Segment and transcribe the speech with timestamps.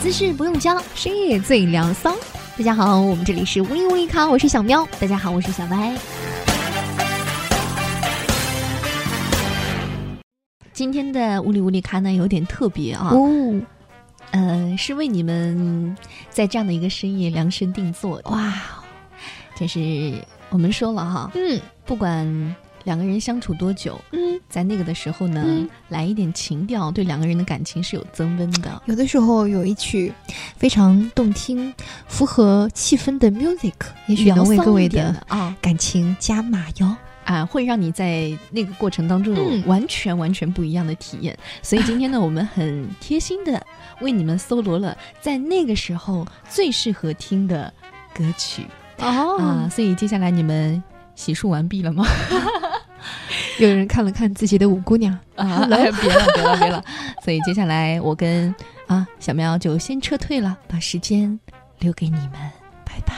[0.00, 2.16] 姿势不用教，深夜最疗骚。
[2.56, 4.88] 大家好，我们这里是无力无力咖，我是小喵。
[4.98, 5.94] 大家好，我是小白。
[10.72, 13.10] 今天的乌里乌里咖呢，有点特别啊。
[13.12, 13.60] 哦，
[14.30, 15.94] 呃，是为你们
[16.30, 18.30] 在这样的一个深夜量身定做的。
[18.30, 18.54] 哇，
[19.54, 20.14] 这是
[20.48, 21.30] 我们说了哈。
[21.34, 28.82] 嗯，不管两个人相处多久，嗯，在那个的时候呢，来一点情调，对两个人的感情是有增温的。
[28.86, 30.12] 有的时候有一曲
[30.56, 31.72] 非常动听、
[32.06, 33.74] 符合气氛的 music，
[34.06, 36.96] 也许能为各位的啊感情加码哟。
[37.22, 41.38] 啊，会让你在那个过程当中有完全完全不一样的体验。
[41.62, 43.64] 所以今天呢，我们很贴心的
[44.00, 47.72] 为你们搜罗了在那个时候最适合听的
[48.12, 48.64] 歌曲
[48.98, 49.38] 哦。
[49.38, 50.82] 啊，所以接下来你们
[51.14, 52.04] 洗漱完毕了吗？
[53.66, 55.92] 有人看了看自己的五姑娘啊，别了
[56.32, 56.82] 别了别了。
[57.22, 58.54] 所以接下来我跟
[58.86, 61.38] 啊小喵就先撤退了，把时间
[61.78, 62.32] 留给你们，
[62.84, 63.14] 拜拜。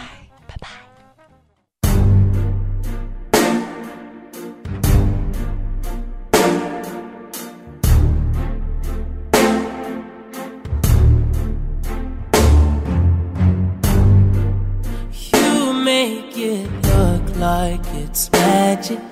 [17.42, 19.11] like it's magic.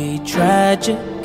[0.00, 1.18] We live with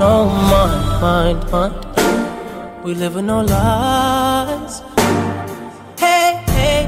[0.00, 2.84] no mind, mind, mind.
[2.84, 4.82] We livin' on lies.
[5.98, 6.82] Hey, hey,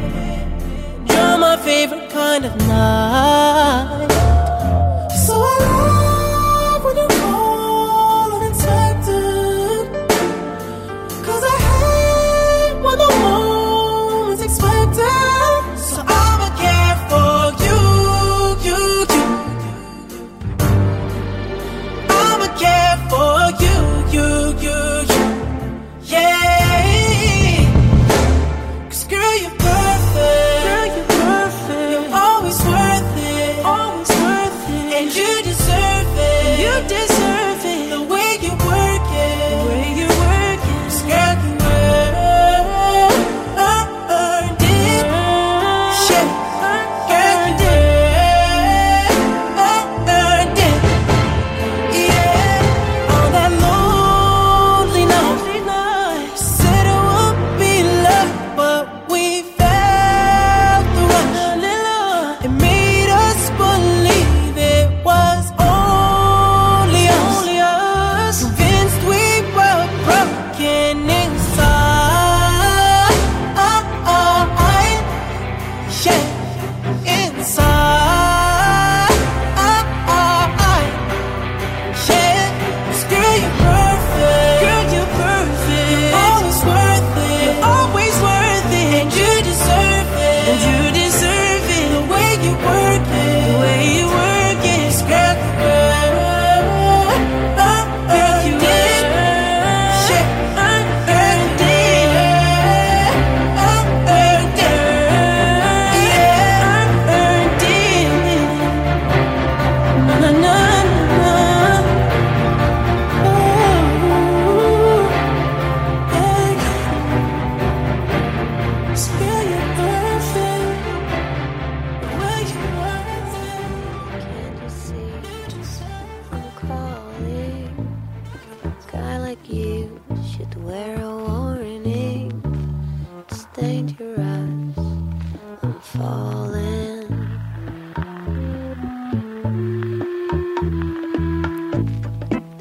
[1.09, 4.09] you're my favorite kind of night.
[5.27, 5.98] So I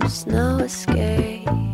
[0.08, 1.67] There's no escape.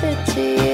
[0.00, 0.67] Sunshine when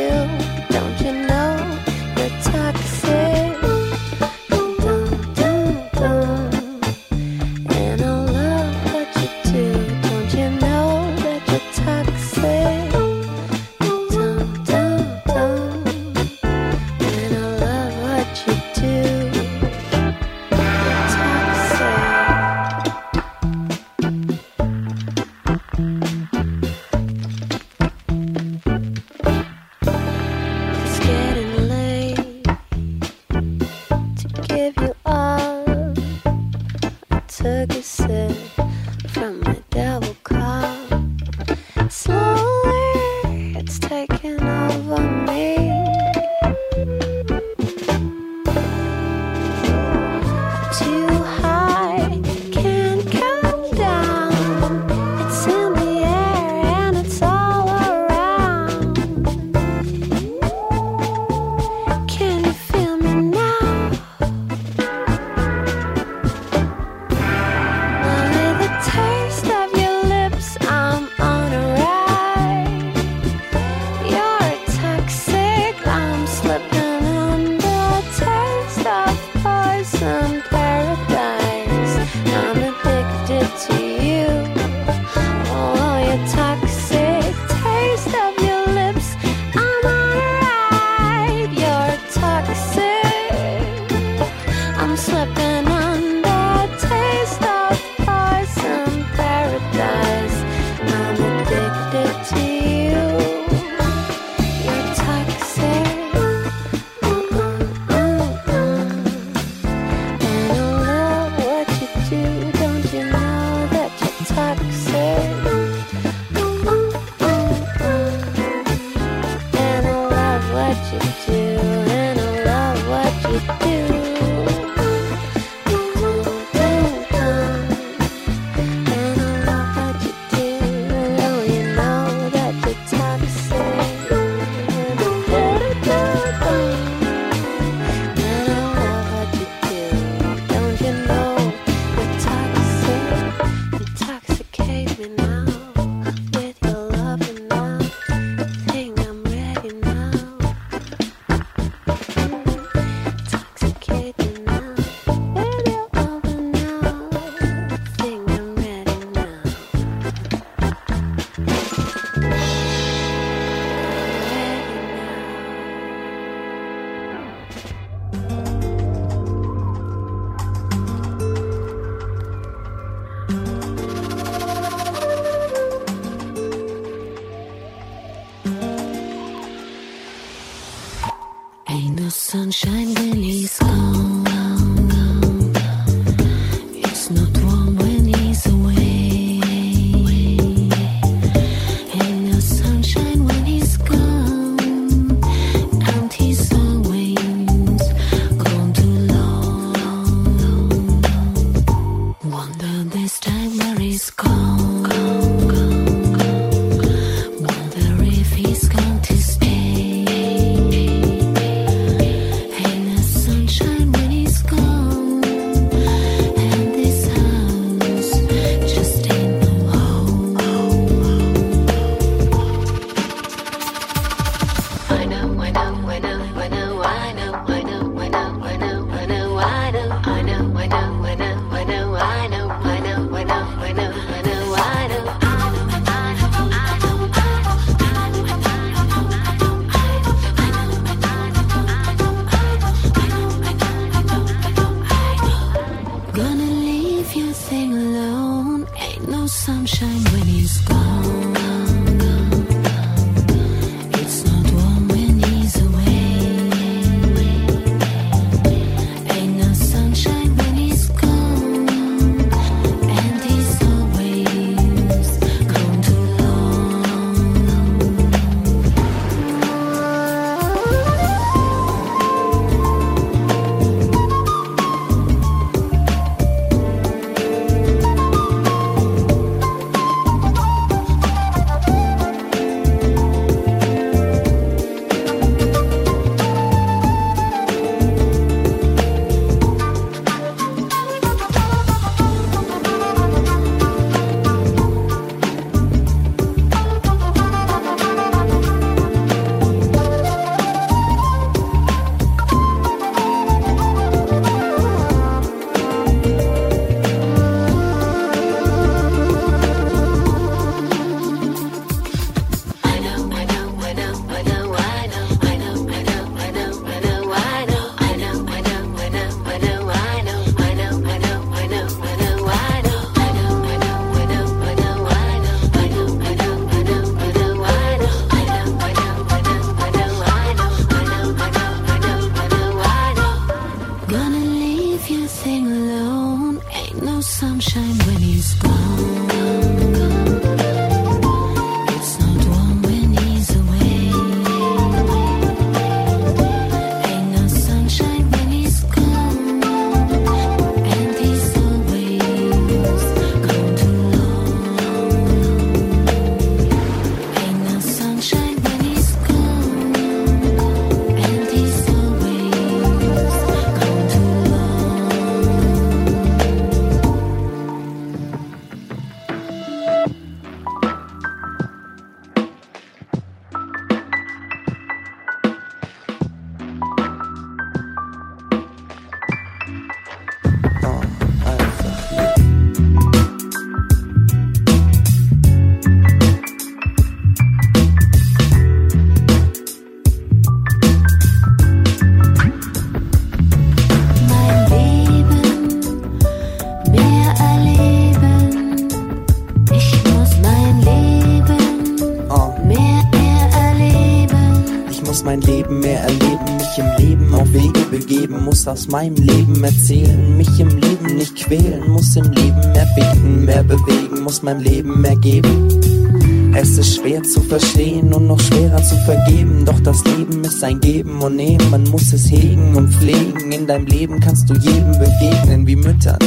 [408.64, 413.42] aus meinem Leben erzählen, mich im Leben nicht quälen, muss im Leben mehr beten, mehr
[413.42, 416.32] bewegen, muss meinem Leben mehr geben.
[416.34, 420.60] Es ist schwer zu verstehen und noch schwerer zu vergeben, doch das Leben ist ein
[420.60, 423.32] Geben und Nehmen, man muss es hegen und pflegen.
[423.32, 425.98] In deinem Leben kannst du jedem begegnen wie Müttern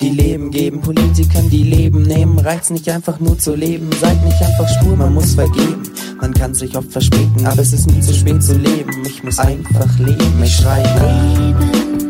[0.00, 2.38] die Leben geben, Politikern, die Leben nehmen.
[2.38, 5.82] Reizt nicht einfach nur zu leben, seid nicht einfach stur, man muss vergeben.
[6.20, 8.92] Man kann sich oft verspäten, aber es ist nie zu spät zu leben.
[9.06, 11.38] Ich muss einfach leben, ich schreie nach.
[11.38, 12.08] Leben,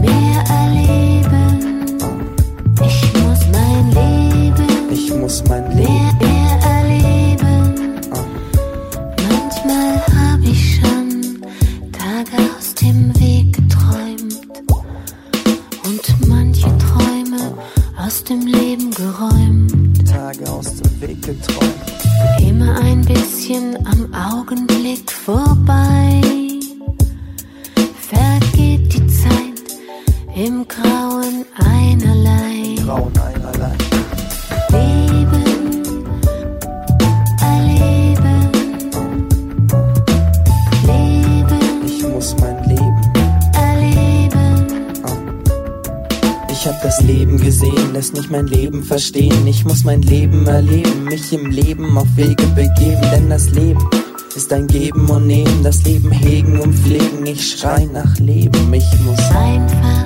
[0.00, 1.60] mehr erleben.
[2.84, 4.66] Ich muss mein Leben.
[4.90, 6.25] Ich muss mein Leben.
[18.28, 20.08] Dem Leben geräumt.
[20.08, 21.74] Tage aus dem Weg geträumt.
[22.40, 26.20] Immer ein bisschen am Augenblick vorbei.
[28.00, 29.78] Vergeht die Zeit
[30.34, 31.15] im Grauen
[46.86, 49.44] das Leben gesehen, lässt mich mein Leben verstehen.
[49.44, 53.84] Ich muss mein Leben erleben, mich im Leben auf Wege begeben, denn das Leben
[54.36, 57.26] ist ein Geben und Nehmen, das Leben hegen und pflegen.
[57.26, 60.04] Ich schrei nach Leben, ich muss einfach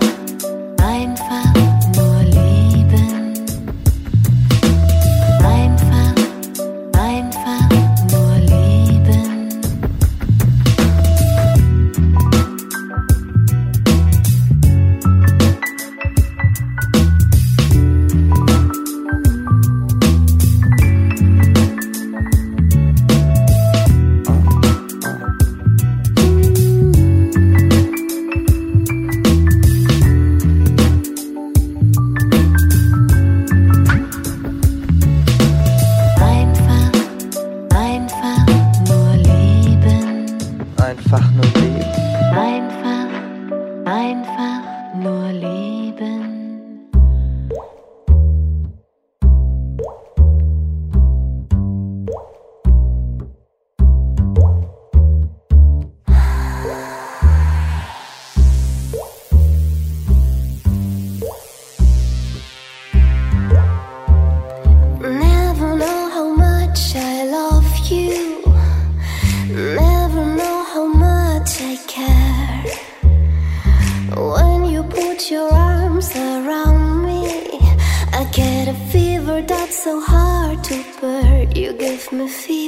[79.90, 81.42] so hard to bear.
[81.52, 82.59] You give me fever.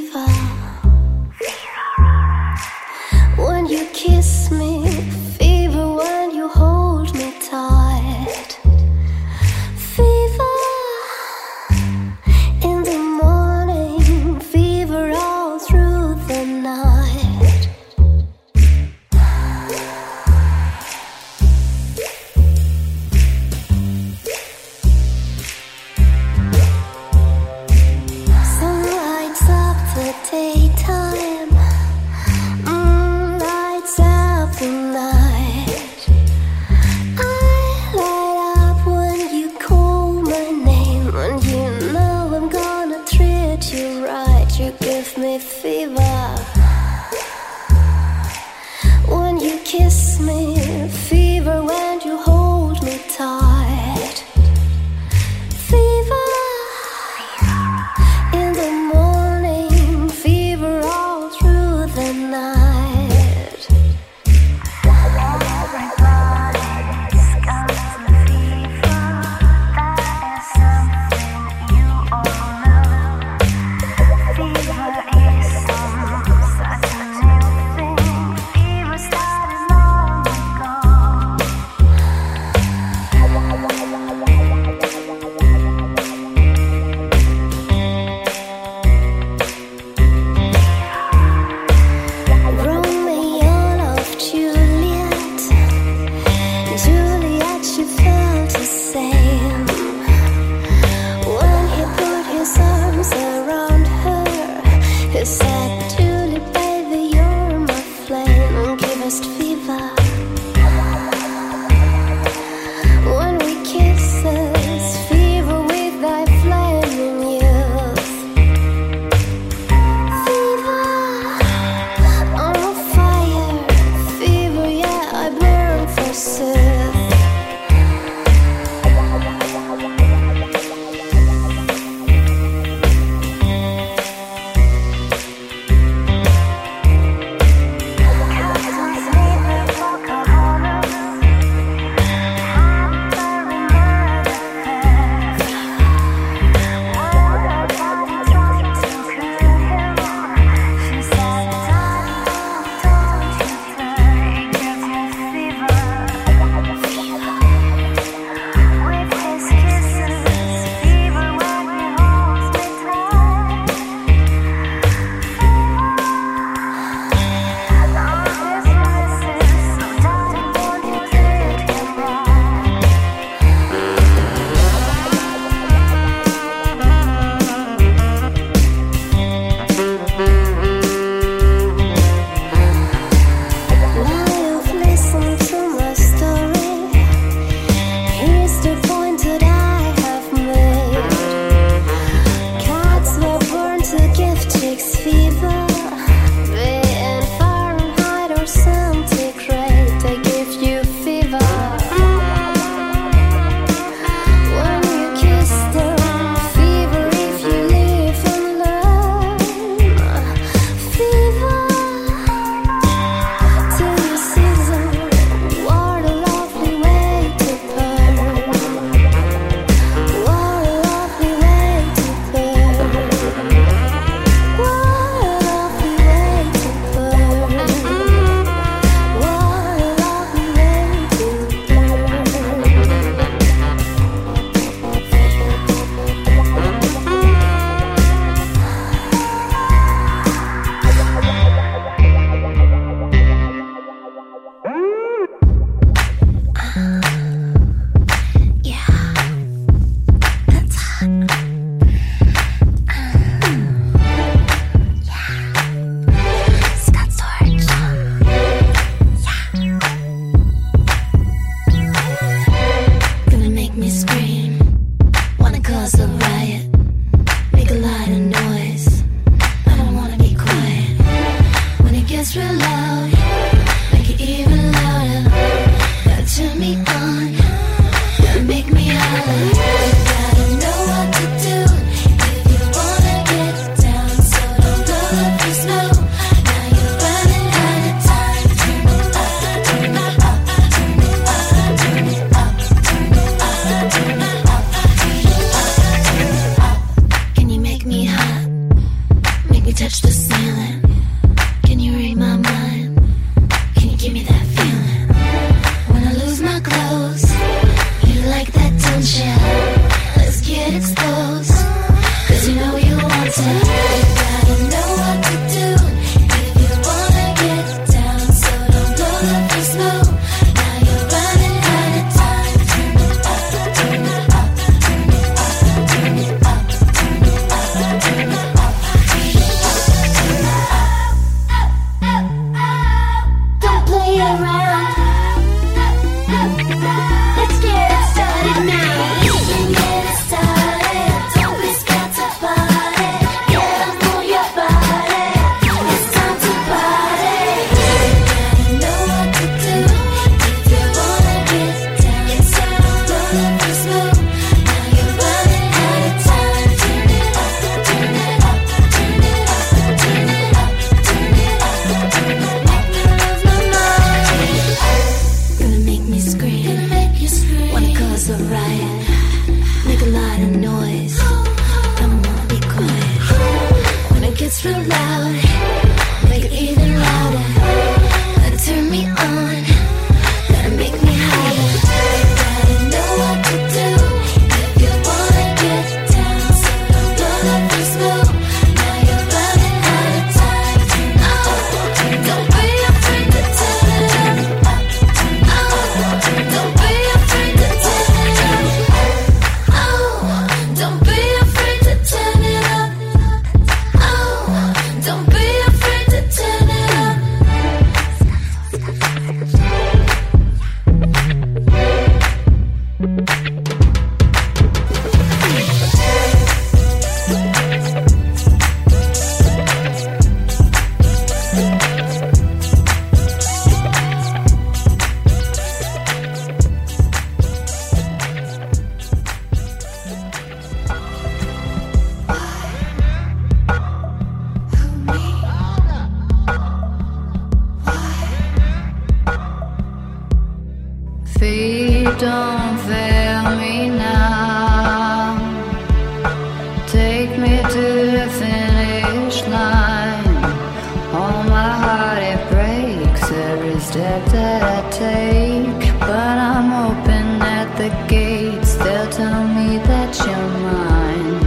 [453.93, 457.25] step that I take But I'm open
[457.57, 461.41] at the gates They'll tell me that you're mine.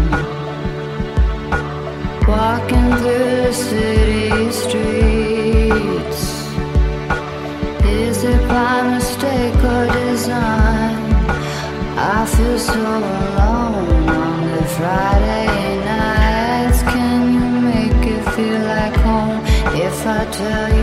[2.32, 6.22] Walking through the city streets.
[8.02, 10.98] Is it by mistake or design?
[12.14, 12.80] I feel so
[13.20, 16.80] alone on the Friday nights.
[16.94, 19.40] Can you make it feel like home?
[19.86, 20.75] If I tell you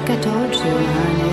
[0.00, 1.30] like I told you, honey.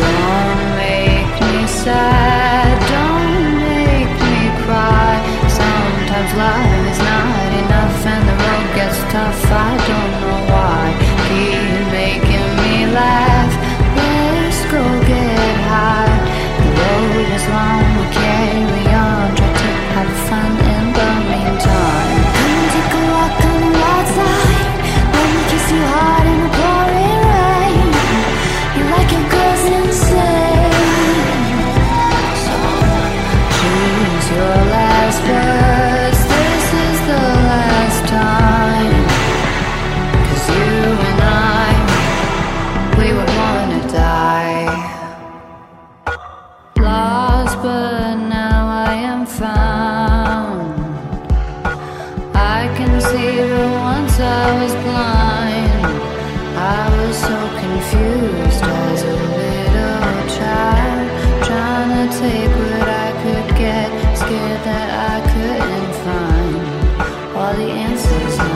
[0.00, 5.14] Don't make me sad, don't make me cry.
[5.60, 9.44] Sometimes life is not enough and the road gets tough.
[9.50, 10.23] I don't
[67.94, 68.53] This is